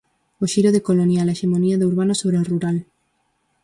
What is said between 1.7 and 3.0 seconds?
do urbano sobre o rural'.